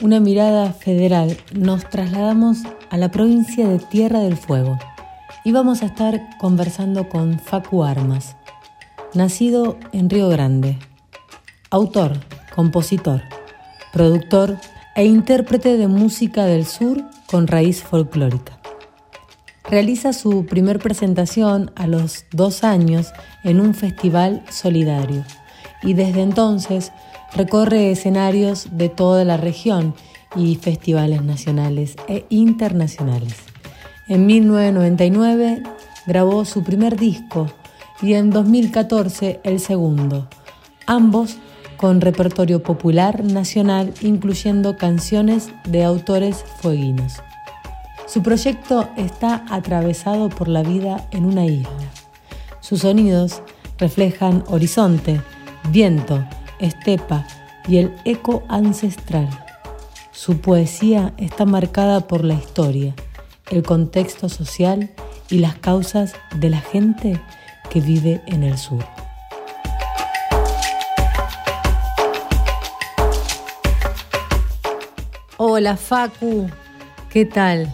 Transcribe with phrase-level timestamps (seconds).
[0.00, 2.58] una mirada federal, nos trasladamos
[2.90, 4.78] a la provincia de Tierra del Fuego
[5.44, 8.36] y vamos a estar conversando con Facu Armas,
[9.14, 10.78] nacido en Río Grande,
[11.70, 12.12] autor,
[12.54, 13.22] compositor,
[13.92, 14.56] productor
[14.94, 18.58] e intérprete de música del sur con raíz folclórica.
[19.68, 25.24] Realiza su primer presentación a los dos años en un festival solidario
[25.82, 26.92] y desde entonces
[27.34, 29.94] recorre escenarios de toda la región
[30.36, 33.34] y festivales nacionales e internacionales.
[34.08, 35.62] En 1999
[36.06, 37.48] grabó su primer disco
[38.00, 40.28] y en 2014 el segundo,
[40.86, 41.36] ambos
[41.76, 47.14] con repertorio popular nacional incluyendo canciones de autores fueguinos.
[48.06, 51.68] Su proyecto está atravesado por la vida en una isla.
[52.60, 53.42] Sus sonidos
[53.78, 55.20] reflejan horizonte,
[55.70, 56.24] viento,
[56.58, 57.26] estepa
[57.66, 59.28] y el eco ancestral.
[60.10, 62.94] Su poesía está marcada por la historia,
[63.50, 64.90] el contexto social
[65.30, 67.20] y las causas de la gente
[67.70, 68.84] que vive en el sur.
[75.36, 76.48] Hola Facu,
[77.10, 77.72] ¿qué tal?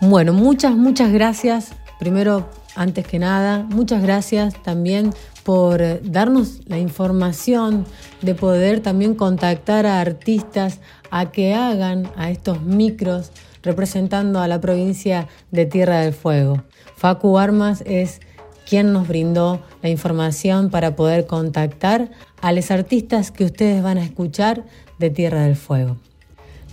[0.00, 1.72] Bueno, muchas, muchas gracias.
[1.98, 5.12] Primero, antes que nada, muchas gracias también
[5.48, 7.86] por darnos la información
[8.20, 10.78] de poder también contactar a artistas
[11.10, 13.32] a que hagan a estos micros
[13.62, 16.64] representando a la provincia de Tierra del Fuego.
[16.96, 18.20] Facu Armas es
[18.68, 22.10] quien nos brindó la información para poder contactar
[22.42, 24.66] a los artistas que ustedes van a escuchar
[24.98, 25.96] de Tierra del Fuego.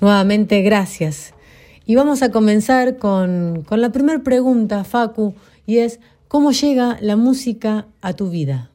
[0.01, 1.33] Nuevamente, gracias.
[1.85, 5.33] Y vamos a comenzar con, con la primera pregunta, Facu,
[5.65, 8.71] y es, ¿Cómo llega la música a tu vida?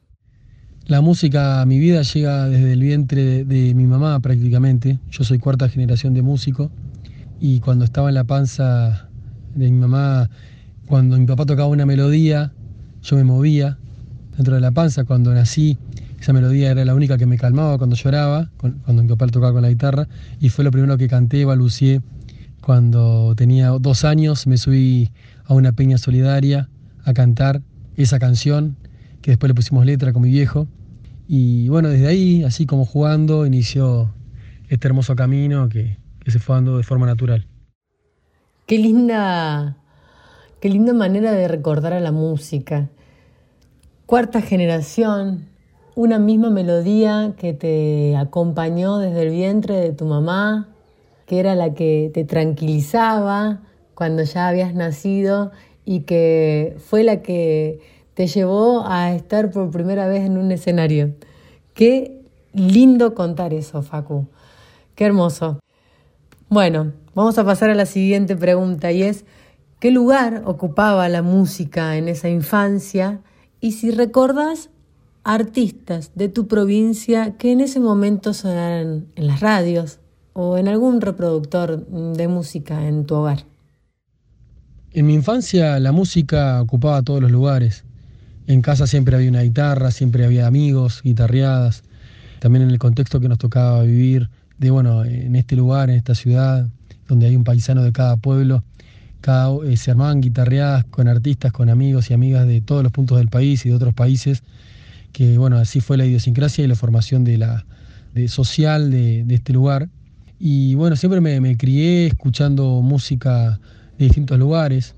[0.85, 4.99] La música a mi vida llega desde el vientre de, mi mamá prácticamente.
[5.09, 6.71] Yo soy cuarta generación de músico
[7.41, 9.09] y cuando estaba en la panza
[9.53, 10.29] de mi mamá,
[10.87, 12.53] cuando mi papá tocaba una melodía,
[13.03, 13.77] yo me movía
[14.37, 15.03] dentro de la panza.
[15.03, 15.77] Cuando nací,
[16.21, 19.61] esa melodía era la única que me calmaba cuando lloraba, cuando mi papá tocaba con
[19.61, 20.07] la guitarra
[20.39, 22.01] y fue lo primero que canté, balucié.
[22.61, 25.11] Cuando tenía dos años me subí
[25.43, 26.69] a una peña solidaria
[27.05, 27.61] a cantar
[27.95, 28.77] esa canción,
[29.21, 30.67] que después le pusimos letra con mi viejo.
[31.27, 34.13] Y bueno, desde ahí, así como jugando, inició
[34.69, 35.97] este hermoso camino que,
[36.27, 37.45] se fue dando de forma natural.
[38.65, 39.77] Qué linda,
[40.59, 42.89] qué linda manera de recordar a la música.
[44.05, 45.47] Cuarta generación,
[45.95, 50.69] una misma melodía que te acompañó desde el vientre de tu mamá,
[51.25, 53.61] que era la que te tranquilizaba
[53.93, 55.51] cuando ya habías nacido
[55.85, 57.79] y que fue la que
[58.13, 61.15] te llevó a estar por primera vez en un escenario.
[61.73, 62.21] Qué
[62.53, 64.27] lindo contar eso, Facu.
[64.95, 65.59] Qué hermoso.
[66.49, 69.25] Bueno, vamos a pasar a la siguiente pregunta y es,
[69.79, 73.21] ¿qué lugar ocupaba la música en esa infancia?
[73.61, 74.69] Y si recordás
[75.23, 79.99] artistas de tu provincia que en ese momento sonaran en las radios
[80.33, 83.50] o en algún reproductor de música en tu hogar.
[84.93, 87.85] En mi infancia la música ocupaba todos los lugares.
[88.45, 91.83] En casa siempre había una guitarra, siempre había amigos, guitarreadas.
[92.39, 96.13] También en el contexto que nos tocaba vivir, de bueno, en este lugar, en esta
[96.13, 96.67] ciudad,
[97.07, 98.65] donde hay un paisano de cada pueblo,
[99.63, 103.29] eh, se armaban guitarreadas con artistas, con amigos y amigas de todos los puntos del
[103.29, 104.43] país y de otros países,
[105.13, 107.65] que bueno, así fue la idiosincrasia y la formación de la,
[108.27, 109.87] social de, este lugar.
[110.37, 113.57] Y bueno, siempre me crié escuchando música
[114.01, 114.95] de distintos lugares.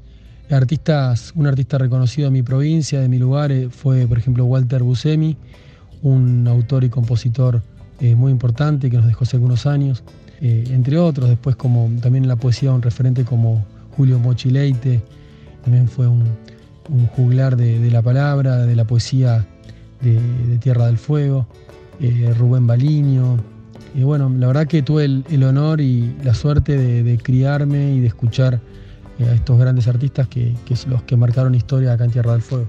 [0.49, 4.83] Artistas, un artista reconocido en mi provincia, de mi lugar, eh, fue por ejemplo Walter
[4.83, 5.35] Buscemi,
[6.01, 7.61] un autor y compositor
[7.99, 10.03] eh, muy importante que nos dejó hace algunos años,
[10.41, 13.65] eh, entre otros, después como también en la poesía un referente como
[13.95, 15.01] Julio Mochileite,
[15.63, 16.23] también fue un,
[17.15, 19.47] juglar de, la palabra, de la poesía
[20.01, 20.19] de,
[20.59, 21.47] Tierra del Fuego,
[22.37, 23.37] Rubén Baliño.
[23.95, 28.07] Y bueno, la verdad que tuve el, honor y la suerte de, criarme y de
[28.07, 28.59] escuchar
[29.19, 32.41] a estos grandes artistas que, que son los que marcaron historia acá en Tierra del
[32.41, 32.67] Fuego.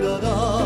[0.00, 0.63] durará.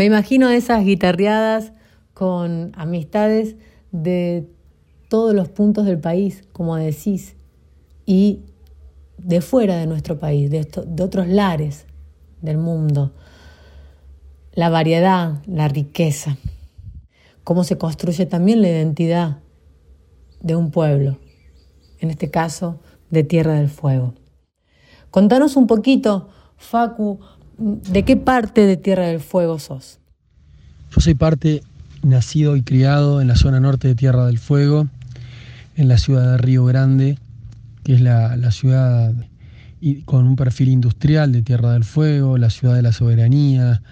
[0.00, 1.74] Me imagino esas guitarreadas
[2.14, 3.56] con amistades
[3.92, 4.48] de
[5.10, 7.36] todos los puntos del país, como decís,
[8.06, 8.46] y
[9.18, 11.84] de fuera de nuestro país, de, de otros lares
[12.40, 13.12] del mundo.
[14.54, 16.38] la variedad, la riqueza,
[17.44, 19.40] cómo se construye también la identidad
[20.40, 21.18] de un pueblo,
[21.98, 22.80] en este caso
[23.10, 24.14] de Tierra del Fuego.
[25.10, 27.20] Contanos un poquito, Facu,
[27.60, 29.98] ¿de qué parte de Tierra del Fuego sos?
[30.94, 31.62] Yo soy parte,
[32.02, 34.88] nacido y criado en la zona norte de Tierra del Fuego,
[35.76, 37.18] en la ciudad de Río Grande,
[37.84, 39.14] que es la, ciudad
[40.04, 43.82] con un perfil industrial de Tierra del Fuego, la ciudad de la soberanía,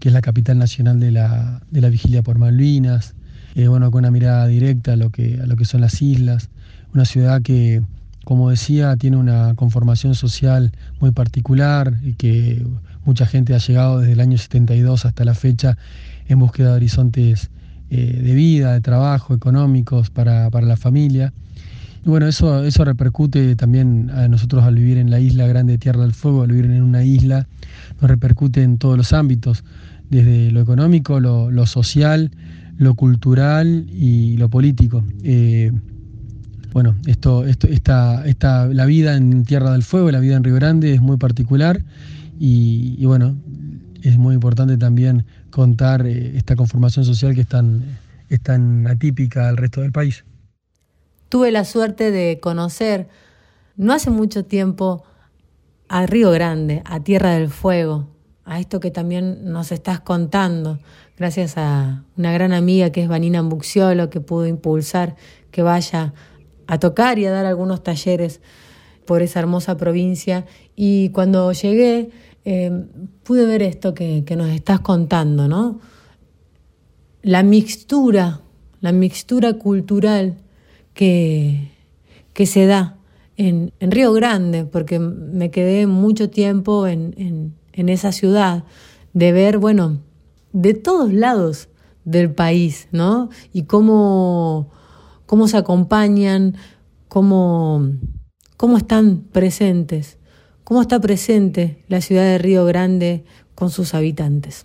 [0.00, 3.14] que es la capital nacional de la, vigilia por Malvinas,
[3.56, 6.50] eh, bueno, con una mirada directa a lo, que, a lo que son las islas,
[6.94, 7.82] una ciudad que,
[8.26, 12.66] como decía, tiene una conformación social muy particular y que
[13.04, 15.78] mucha gente ha llegado desde el año 72 hasta la fecha
[16.26, 17.50] en búsqueda de horizontes
[17.88, 21.32] eh, de vida, de trabajo, económicos para, la familia.
[22.04, 25.78] Y bueno, eso, eso repercute también a nosotros al vivir en la isla grande de
[25.78, 27.46] Tierra del Fuego, al vivir en una isla,
[28.00, 29.62] nos repercute en todos los ámbitos,
[30.10, 32.32] desde lo económico, lo, social,
[32.76, 35.04] lo cultural y lo político.
[35.22, 35.70] Eh,
[36.76, 40.92] bueno, esto, esto, esta, la vida en Tierra del Fuego, la vida en Río Grande
[40.92, 41.80] es muy particular
[42.38, 43.34] y, bueno,
[44.02, 49.80] es muy importante también contar eh, esta conformación social que es tan, atípica al resto
[49.80, 50.26] del país.
[51.30, 53.08] Tuve la suerte de conocer
[53.78, 55.02] no hace mucho tiempo
[55.88, 58.10] a Río Grande, a Tierra del Fuego,
[58.44, 60.78] a esto que también nos estás contando,
[61.16, 65.16] gracias a una gran amiga que es Vanina Buxiolo, que pudo impulsar
[65.50, 66.12] que vaya
[66.66, 68.40] a tocar y a dar algunos talleres
[69.04, 70.46] por esa hermosa provincia.
[70.74, 72.10] Y cuando llegué,
[72.44, 72.70] eh,
[73.22, 75.80] pude ver esto que, nos estás contando, ¿no?
[77.22, 78.40] La mixtura,
[78.80, 80.36] la mixtura cultural
[80.94, 81.72] que,
[82.32, 82.96] que se da
[83.36, 88.64] en, Río Grande, porque me quedé mucho tiempo en, esa ciudad,
[89.12, 89.98] de ver, bueno,
[90.52, 91.68] de todos lados
[92.04, 93.28] del país, ¿no?
[93.52, 94.70] Y cómo,
[95.26, 96.56] cómo se acompañan,
[97.08, 97.86] cómo,
[98.56, 100.18] cómo están presentes,
[100.64, 104.64] cómo está presente la ciudad de Río Grande con sus habitantes.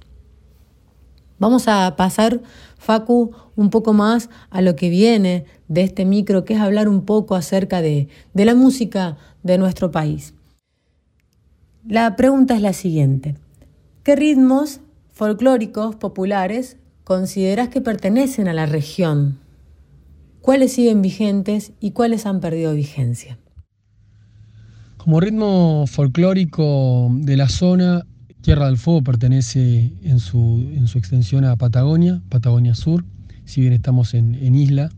[1.42, 2.42] Vamos a pasar,
[2.78, 7.04] Facu, un poco más a lo que viene de este micro, que es hablar un
[7.04, 10.36] poco acerca de, la música de nuestro país.
[11.84, 13.38] La pregunta es la siguiente.
[14.04, 14.82] ¿Qué ritmos
[15.14, 19.41] folclóricos populares consideras que pertenecen a la región?
[20.42, 23.38] ¿Cuáles siguen vigentes y cuáles han perdido vigencia?
[24.98, 28.06] Como ritmo folclórico de la zona,
[28.42, 33.06] Tierra del Fuego pertenece en su, en su extensión a Patagonia, Patagonia Sur,
[33.46, 34.90] si bien estamos en, isla,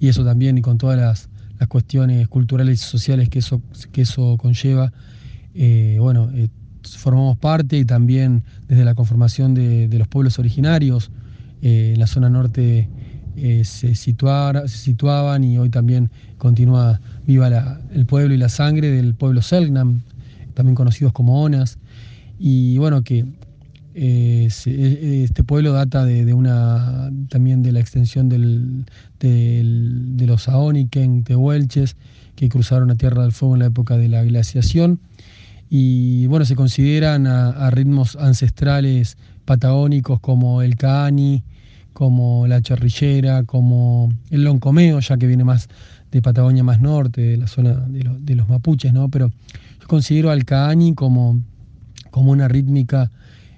[0.00, 1.28] y eso también, y con todas las,
[1.68, 4.92] cuestiones culturales y sociales que eso, que eso conlleva,
[5.54, 6.48] eh, bueno, eh,
[6.82, 11.10] formamos parte y también desde la conformación de, los pueblos originarios
[11.60, 12.88] eh, en la zona norte
[13.64, 19.14] se, situara, se situaban y hoy también continúa viva el pueblo y la sangre del
[19.14, 20.02] pueblo Selknam,
[20.54, 21.78] también conocidos como Onas
[22.38, 23.24] y bueno, que
[23.94, 31.96] eh, eh, este pueblo data de, una también de la extensión de los Aoniken, tehuelches,
[32.36, 35.00] que cruzaron a Tierra del Fuego en la época de la glaciación.
[35.68, 41.42] Y bueno, se consideran a, ritmos ancestrales patagónicos como el Caani,
[41.98, 45.68] como la charrillera, como el loncomeo, ya que viene más
[46.12, 49.08] de Patagonia más norte, de la zona de, los mapuches, ¿no?
[49.08, 49.32] Pero
[49.80, 51.42] yo considero al Caani como
[52.12, 53.10] como una rítmica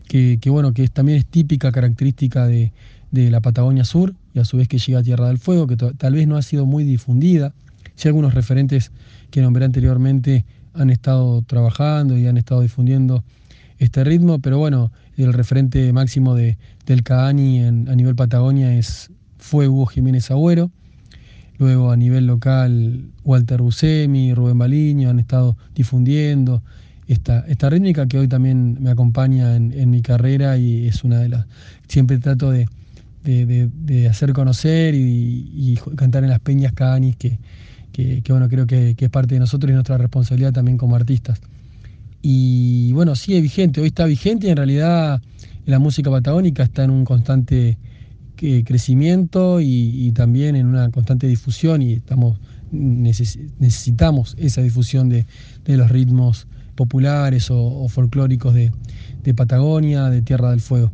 [0.09, 2.73] que, bueno, que también es típica, característica de,
[3.13, 6.15] la Patagonia Sur y a su vez que llega a Tierra del Fuego, que tal
[6.15, 7.53] vez no ha sido muy difundida.
[7.95, 8.91] Si algunos referentes
[9.31, 13.23] que nombré anteriormente han estado trabajando y han estado difundiendo
[13.79, 19.69] este ritmo, pero bueno, el referente máximo de, del Caani a nivel Patagonia es, fue
[19.69, 20.71] Hugo Jiménez Agüero.
[21.59, 26.63] Luego a nivel local, Walter Busemi, Rubén Baliño han estado difundiendo
[27.07, 31.29] esta, esta rítmica que hoy también me acompaña en, mi carrera y es una de
[31.29, 31.47] las,
[31.89, 32.67] siempre trato de,
[34.09, 37.39] hacer conocer y, cantar en las peñas canis, que,
[37.93, 41.41] que, bueno, creo que, es parte de nosotros y nuestra responsabilidad también como artistas.
[42.23, 45.23] Y bueno, sigue vigente, hoy está vigente y en realidad
[45.67, 47.79] la música patagónica está en un constante
[48.43, 52.39] eh, crecimiento y, también en una constante difusión y estamos
[52.73, 55.27] necesitamos esa difusión de,
[55.65, 56.47] de los ritmos
[56.77, 58.73] populares o, folclóricos de,
[59.35, 60.91] Patagonia, de Tierra del Fuego.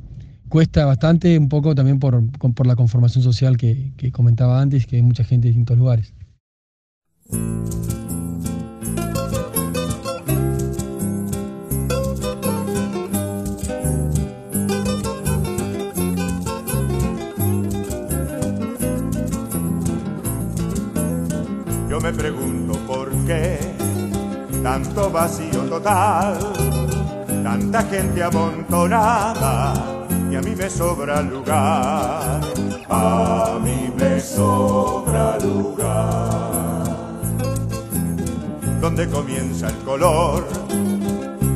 [0.48, 4.96] Cuesta bastante, un poco también por, por la conformación social que, que comentaba antes, que
[4.96, 6.12] hay mucha gente de distintos lugares.
[24.82, 26.36] Tanto vacío total,
[27.42, 29.72] tanta gente amontonada
[30.30, 32.42] y a mí me sobra lugar,
[32.90, 36.84] a mí me sobra lugar.
[38.78, 40.46] Donde comienza el color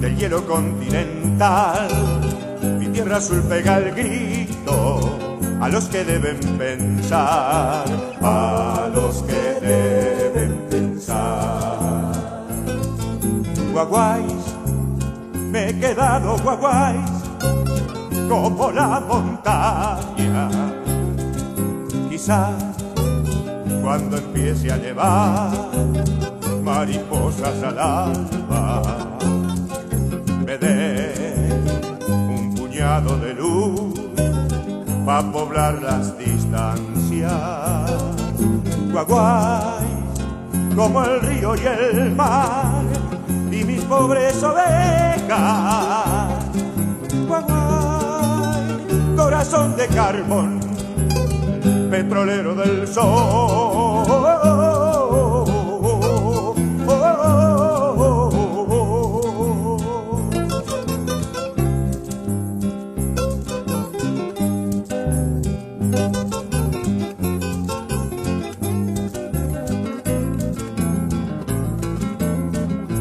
[0.01, 1.89] del hielo continental,
[2.79, 4.99] mi tierra azul pega el grito
[5.61, 7.85] a los que deben pensar,
[8.23, 11.80] a los que deben pensar.
[13.81, 14.45] Guaguáis,
[15.33, 17.11] me he quedado guaguáis,
[18.29, 20.51] como la montaña.
[22.11, 22.77] Quizás
[23.83, 25.53] cuando empiece a llevar
[26.63, 28.83] mariposas al alba,
[30.45, 31.15] me dé
[32.07, 33.99] un puñado de luz
[35.07, 37.33] pa' poblar las distancias.
[38.93, 39.87] Guaguay,
[40.77, 42.90] como el río y el mar,
[43.91, 45.27] pobres ovejas.
[47.27, 50.61] Guaguay, corazón de carbón,
[51.91, 53.70] petrolero del sol.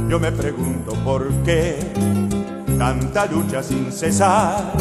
[0.10, 1.78] Yo me pregunto por qué
[2.80, 4.74] tanta lucha sin cesar.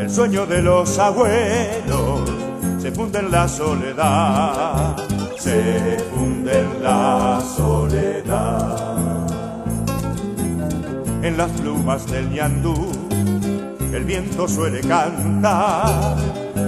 [0.00, 2.30] El sueño de los abuelos
[2.78, 4.96] se funde en la soledad,
[5.36, 9.26] se funde en la soledad.
[11.22, 12.92] En las plumas del ñandú
[13.92, 16.16] el viento suele cantar.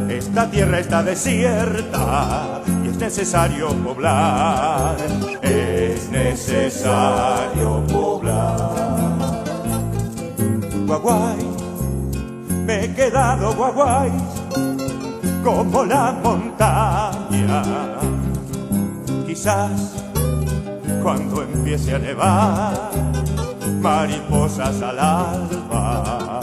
[0.08, 4.96] Esta tierra está desierta y es necesario poblar
[5.42, 5.77] es
[6.18, 8.56] necesario poblar.
[10.86, 11.38] Guaguay,
[12.66, 14.12] me he quedado guaguay,
[15.44, 17.62] como la montaña.
[19.26, 19.94] Quizás
[21.02, 22.90] cuando empiece a nevar,
[23.80, 26.40] mariposas al alba,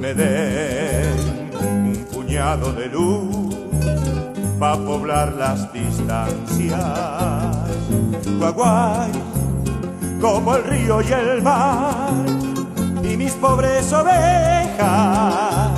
[0.00, 1.50] me den
[1.88, 3.54] un puñado de luz
[4.58, 6.80] para poblar las distancias.
[8.38, 9.12] Guaguay,
[10.20, 12.12] como el río y el mar,
[13.02, 15.70] y mis pobres ovejas.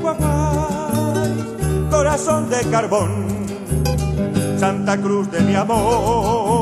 [0.00, 3.10] Guaguay, corazón de carbón,
[4.58, 6.61] Santa Cruz de mi amor.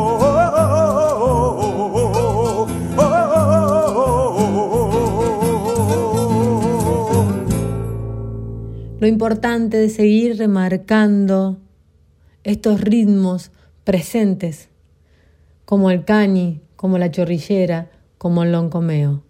[9.00, 11.58] Lo importante de seguir remarcando
[12.44, 13.50] estos ritmos
[13.82, 14.68] presentes,
[15.64, 19.22] como el cañi, como la chorrillera, como el loncomeo,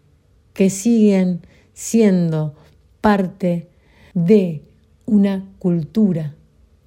[0.54, 2.54] que siguen siendo
[3.00, 3.68] parte
[4.12, 4.64] de
[5.06, 6.34] una cultura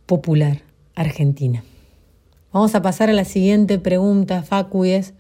[0.05, 0.61] popular
[0.93, 1.63] argentina.
[2.51, 5.13] Vamos a pasar a la siguiente pregunta, Facu, es,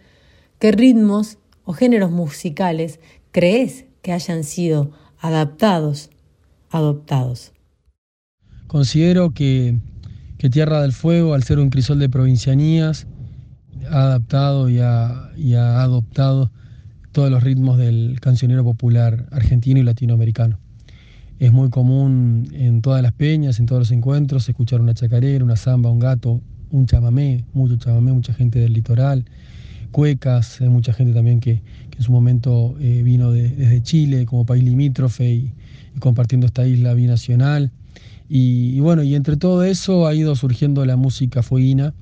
[0.59, 2.99] ¿qué ritmos o géneros musicales
[3.31, 6.09] crees que hayan sido adaptados,
[6.73, 7.53] adoptados?
[8.67, 9.77] Considero que,
[10.51, 13.07] Tierra del Fuego, al ser un crisol de provincianías,
[13.89, 16.51] ha adaptado y ha, adoptado
[17.11, 20.59] todos los ritmos del cancionero popular argentino y latinoamericano.
[21.39, 25.55] Es muy común en todas las peñas, en todos los encuentros, escuchar una chacarera, una
[25.55, 29.25] samba, un gato, un chamamé, mucho chamamé, mucha gente del litoral,
[29.91, 31.61] cuecas, mucha gente también que,
[31.95, 35.53] en su momento eh, vino desde Chile como país limítrofe y
[35.99, 37.71] compartiendo esta isla binacional.
[38.29, 41.93] Y, bueno, y entre todo eso ha ido surgiendo la música fueguina,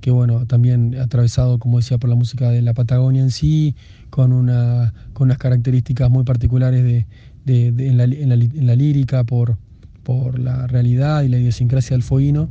[0.00, 3.74] que bueno, también atravesado, como decía, por la música de la Patagonia en sí,
[4.08, 7.06] con, una, con unas características muy particulares de,
[7.46, 9.58] en, la, en, la, lírica, por,
[10.02, 12.48] por la realidad y la idiosincrasia del fueguino.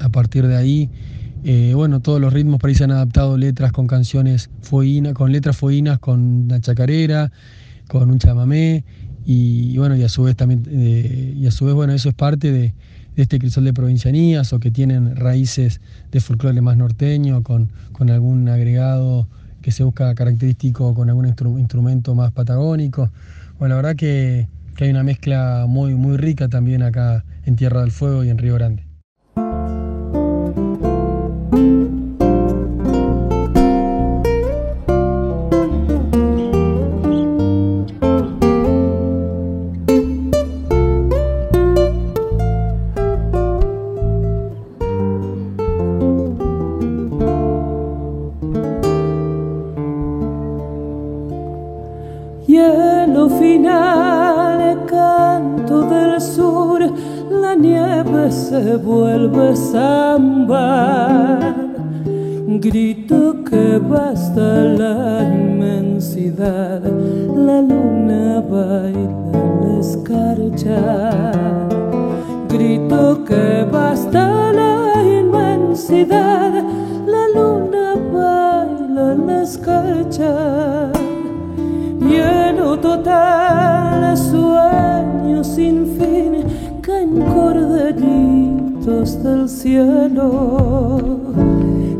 [0.00, 0.90] A partir de ahí,
[1.44, 5.30] eh, bueno, todos los ritmos para ahí se han adaptado letras con canciones fueguinas, con
[5.30, 7.30] letras fueguinas, con una chacarera,
[7.88, 8.84] con un chamamé
[9.30, 12.14] y, bueno, y a su vez también, eh, y a su vez, bueno, eso es
[12.14, 12.72] parte de,
[13.14, 18.48] este crisol de provincianías o que tienen raíces de folclore más norteño, con, con algún
[18.48, 19.28] agregado
[19.60, 21.26] que se busca característico con algún
[21.58, 23.10] instrumento más patagónico.
[23.58, 27.82] Bueno, la verdad que, que hay una mezcla muy, muy rica también acá en Tierra
[27.82, 28.87] del Fuego y en Río Grande.
[58.30, 61.38] Se vuelve samba,
[62.60, 69.08] grito que basta la inmensidad, la luna baila
[69.62, 71.32] la escarcha,
[72.48, 76.52] grito que basta la inmensidad,
[77.06, 80.92] la luna baila la escarcha,
[82.00, 85.97] lleno total, sueño sin fin
[88.88, 90.98] corderitos del cielo,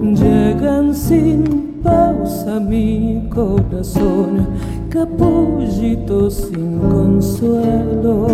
[0.03, 4.47] llegan sin pausa mi corazón,
[4.89, 8.27] capullitos sin consuelo.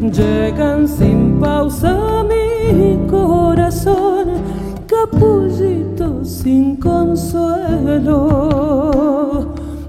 [0.00, 4.28] Llegan sin pausa mi corazón,
[4.86, 7.56] capullitos sin consuelo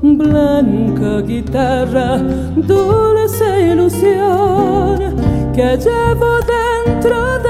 [0.02, 2.18] blanca guitarra,
[2.56, 4.98] dulce ilusión
[5.54, 6.67] que llevo dentro
[7.18, 7.47] del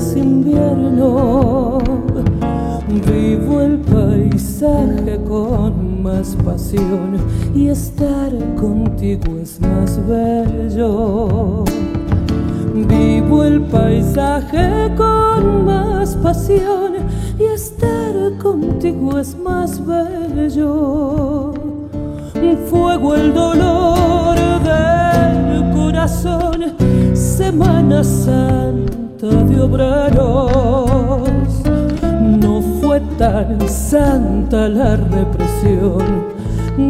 [0.00, 1.78] es invierno.
[2.88, 7.18] Vivo el paisaje con más pasión
[7.54, 11.64] y estar contigo es más bello.
[12.74, 16.94] Vivo el paisaje con más pasión
[17.38, 21.52] y estar contigo es más bello.
[22.70, 26.74] Fuego el dolor del corazón,
[27.14, 30.50] Semana Santa de obreros.
[32.40, 36.24] No fue tan santa la represión,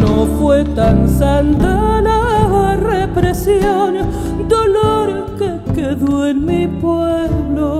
[0.00, 3.94] No fue tan santa la represión,
[4.48, 7.70] dolor que quedó en mi pueblo.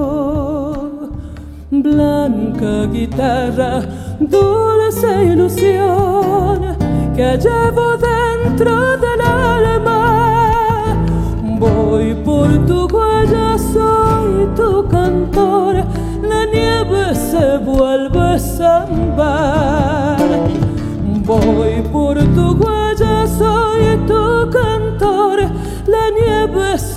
[1.72, 3.80] Blanca guitarra,
[4.20, 6.76] dulce ilusión
[7.16, 8.99] que llevo dentro del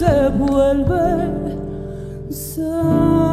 [0.03, 1.55] se vuelve
[2.29, 3.23] samba.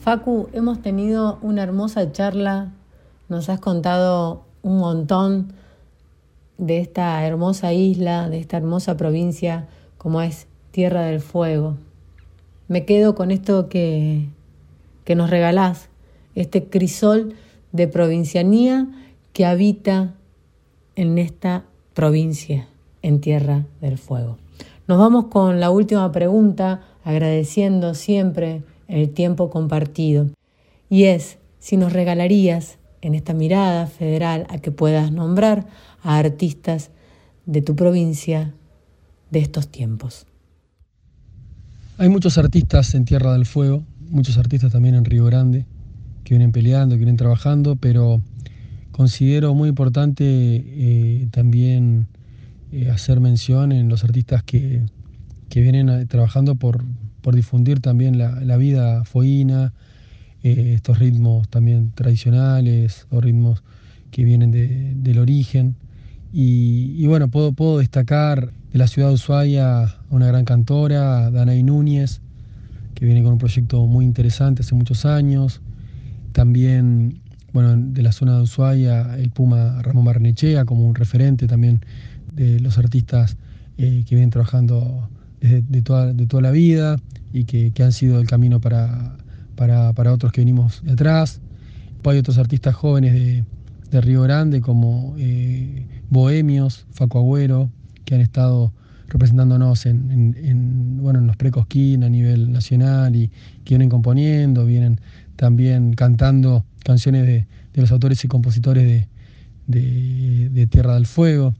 [0.00, 2.72] Facu, hemos tenido una hermosa charla,
[3.28, 5.52] nos has contado un montón
[6.58, 11.76] de esta hermosa isla, de esta hermosa provincia como es Tierra del Fuego.
[12.68, 14.28] Me quedo con esto que,
[15.04, 15.88] que nos regalás,
[16.34, 17.34] este crisol
[17.74, 18.86] de provincianía
[19.32, 20.14] que habita
[20.94, 22.68] en esta provincia,
[23.02, 24.38] en Tierra del Fuego.
[24.86, 30.30] Nos vamos con la última pregunta, agradeciendo siempre el tiempo compartido.
[30.88, 35.66] Y es si nos regalarías en esta mirada federal a que puedas nombrar
[36.02, 36.90] a artistas
[37.44, 38.54] de tu provincia
[39.32, 40.26] de estos tiempos.
[41.98, 45.66] Hay muchos artistas en Tierra del Fuego, muchos artistas también en Río Grande,
[46.24, 48.20] que vienen peleando, que vienen trabajando, pero
[48.92, 52.06] considero muy importante eh, también
[52.72, 54.82] eh, hacer mención en los artistas que,
[55.48, 56.82] que vienen eh, trabajando por,
[57.20, 59.72] por difundir también la, la vida foína,
[60.42, 63.62] estos ritmos también tradicionales o ritmos
[64.10, 65.74] que vienen de- del origen.
[66.34, 71.30] Y, y bueno, puedo, puedo destacar de la ciudad de Ushuaia a una gran cantora,
[71.30, 72.20] Danay Núñez,
[72.94, 75.62] que viene con un proyecto muy interesante hace muchos años.
[76.34, 77.20] También,
[77.52, 81.80] bueno, de la zona de Ushuaia, el Puma Ramón Barnechea como un referente también
[82.32, 83.36] de los artistas
[83.78, 85.08] eh, que vienen trabajando
[85.40, 86.96] desde de toda, de toda la vida
[87.32, 89.16] y que, han sido el camino para,
[89.54, 91.40] para, para otros que venimos de atrás.
[92.04, 93.44] Hay otros artistas jóvenes de,
[93.92, 97.70] de Río Grande como eh, Bohemios, Faco Agüero,
[98.04, 98.72] que han estado
[99.06, 103.28] representándonos en, bueno, en los precosquín a nivel nacional y
[103.64, 105.00] que vienen componiendo, vienen
[105.36, 109.06] también cantando canciones de, los autores y compositores
[109.66, 111.54] de, Tierra del Fuego.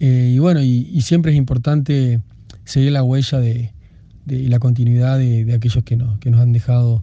[0.00, 2.20] Eh, y bueno, y, siempre es importante
[2.64, 3.72] seguir la huella de,
[4.26, 7.02] la continuidad de, aquellos que nos, que nos han dejado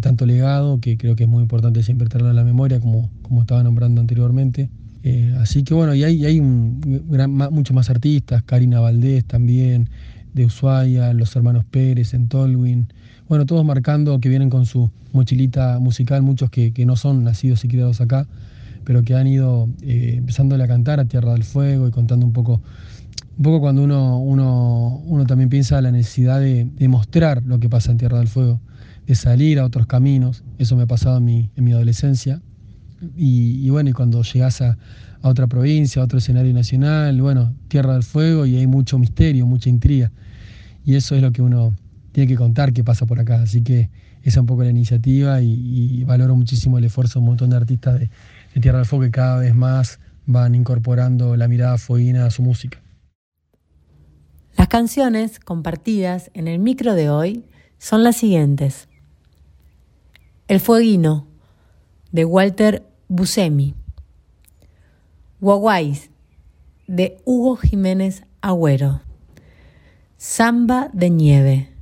[0.00, 3.40] tanto legado, que creo que es muy importante siempre tenerlo en la memoria, como, como
[3.40, 4.70] estaba nombrando anteriormente.
[5.02, 9.88] Eh, así que bueno, y hay, hay muchos más artistas, Karina Valdés también,
[10.34, 12.88] de Ushuaia, los hermanos Pérez en Tolwyn,
[13.28, 17.68] bueno, todos marcando que vienen con su mochilita musical, muchos que, no son nacidos y
[17.68, 18.26] criados acá,
[18.84, 22.32] pero que han ido eh, empezándole a cantar a Tierra del Fuego y contando un
[22.32, 22.62] poco,
[23.36, 27.68] un poco cuando uno, uno, uno también piensa la necesidad de, de, mostrar lo que
[27.68, 28.60] pasa en Tierra del Fuego,
[29.06, 32.40] de salir a otros caminos, eso me ha pasado en mi, en mi adolescencia,
[33.16, 34.76] y, bueno, y cuando llegas a,
[35.22, 39.46] a otra provincia, a otro escenario nacional, bueno, Tierra del Fuego y hay mucho misterio,
[39.46, 40.10] mucha intriga,
[40.84, 41.74] y eso es lo que uno
[42.18, 43.42] tiene que contar qué pasa por acá.
[43.42, 43.90] Así que
[44.22, 47.56] esa es un poco la iniciativa y, valoro muchísimo el esfuerzo de un montón de
[47.56, 48.10] artistas de,
[48.60, 52.82] Tierra del Fuego que cada vez más van incorporando la mirada fueguina a su música.
[54.56, 57.44] Las canciones compartidas en el micro de hoy
[57.78, 58.88] son las siguientes.
[60.48, 61.28] El Fueguino,
[62.10, 63.76] de Walter Buscemi.
[65.40, 66.10] Guaguáis,
[66.88, 69.02] de Hugo Jiménez Agüero.
[70.16, 71.77] Samba de Nieve,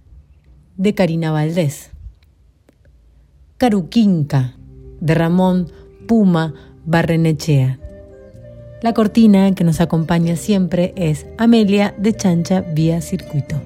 [0.76, 1.90] de Karina Valdés.
[3.58, 4.54] Caruquinca,
[5.00, 5.68] de Ramón
[6.06, 7.78] Puma Barrenechea.
[8.82, 13.56] La cortina que nos acompaña siempre es Amelia de Chancha Vía Circuito.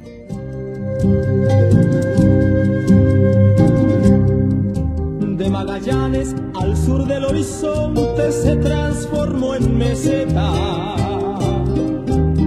[5.37, 10.53] De Magallanes al sur del horizonte se transformó en meseta.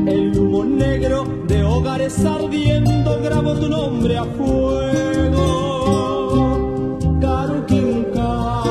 [0.08, 5.47] El humo negro de hogares ardiendo grabó tu nombre a fuego.
[7.21, 8.63] Caruquinca,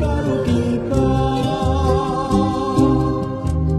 [0.00, 1.04] Caruquinca.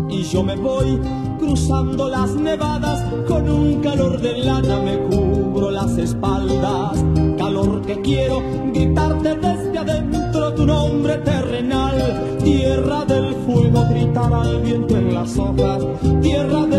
[0.10, 1.00] Y yo me voy
[1.40, 7.04] cruzando las nevadas con un calor de lana me cubro las espaldas.
[7.38, 12.38] Calor que quiero gritarte desde adentro tu nombre terrenal.
[12.44, 15.84] Tierra del fuego gritar al viento en las hojas.
[16.22, 16.73] Tierra del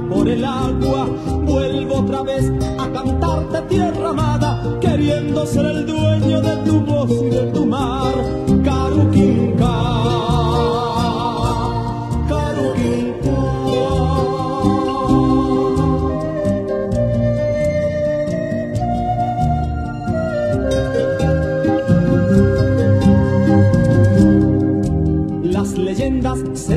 [0.00, 1.06] por el agua.
[1.42, 7.30] Vuelvo otra vez a cantarte tierra amada, queriendo ser el dueño de tu voz y
[7.30, 8.14] de tu mar.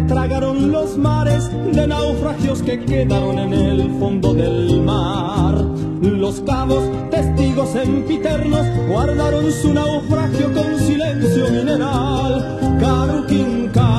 [0.10, 5.54] Tragaron los mares de naufragios que quedaron en el fondo del mar.
[6.02, 12.78] Los cabos, testigos empiternos, guardaron su naufragio con silencio mineral.
[12.80, 13.90] Caruquinca,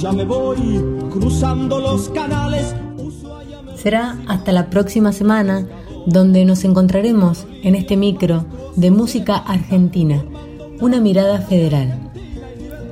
[0.00, 2.74] ya me voy cruzando los canales.
[3.76, 5.66] Será hasta la próxima semana
[6.06, 8.46] donde nos encontraremos en este micro
[8.78, 10.24] de música argentina,
[10.80, 11.98] una mirada federal.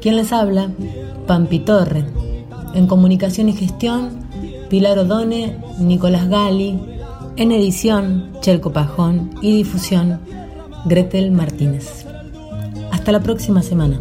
[0.02, 0.68] ¿Quién les habla?
[1.28, 2.04] Pampi Torre.
[2.74, 4.26] En comunicación y gestión,
[4.68, 6.80] Pilar Odone, Nicolás Gali.
[7.36, 9.30] En edición, Chelco Pajón.
[9.40, 10.18] Y difusión,
[10.86, 12.04] Gretel Martínez.
[12.90, 14.00] Hasta la próxima semana.